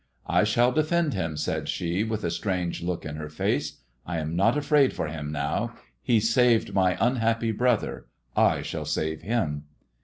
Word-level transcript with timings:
^* 0.01 0.03
I 0.25 0.43
shall 0.45 0.71
defend 0.71 1.13
him/' 1.13 1.37
said 1.37 1.69
she, 1.69 2.03
with 2.03 2.23
a 2.23 2.31
strange 2.31 2.81
look 2.81 3.05
in 3.05 3.17
her 3.17 3.29
face; 3.29 3.81
'^I 4.07 4.17
am 4.19 4.35
not 4.35 4.57
afraid 4.57 4.93
for 4.93 5.05
him 5.07 5.31
now. 5.31 5.75
He 6.01 6.19
saved 6.19 6.69
mj 6.73 6.97
unhappy 6.99 7.51
brother. 7.51 8.07
I 8.35 8.63
shall 8.63 8.85
save 8.85 9.21
him." 9.21 9.65